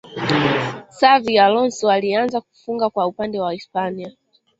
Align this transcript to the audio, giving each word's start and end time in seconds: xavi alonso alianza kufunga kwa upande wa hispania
xavi 0.99 1.33
alonso 1.45 1.87
alianza 1.91 2.41
kufunga 2.41 2.89
kwa 2.89 3.07
upande 3.07 3.39
wa 3.39 3.51
hispania 3.53 4.11